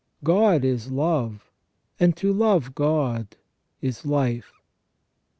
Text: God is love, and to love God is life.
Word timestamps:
God 0.23 0.65
is 0.65 0.89
love, 0.89 1.51
and 1.99 2.17
to 2.17 2.33
love 2.33 2.73
God 2.73 3.35
is 3.81 4.03
life. 4.03 4.51